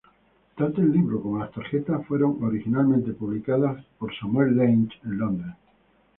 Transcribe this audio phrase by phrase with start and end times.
[0.57, 5.55] Tanto el libro como las tarjetas fueron originalmente publicados por Samuel Leigh en Londres.